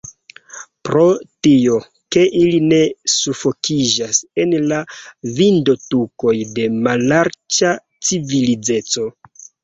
Pro 0.87 1.01
tio, 1.47 1.75
ke 2.15 2.21
ili 2.37 2.61
ne 2.69 2.79
sufokiĝas 3.15 4.21
en 4.43 4.55
la 4.71 4.79
vindotukoj 5.41 6.33
de 6.55 6.65
mallarĝa 6.87 7.69
civilizeco. 8.09 9.05